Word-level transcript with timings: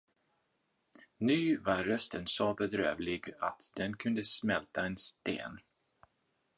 Nu 1.19 1.57
var 1.57 1.83
rösten 1.83 2.27
så 2.27 2.53
bedrövlig, 2.53 3.29
att 3.39 3.71
den 3.75 3.97
kunde 3.97 4.23
smälta 4.23 4.85
en 4.85 4.97
sten. 4.97 5.59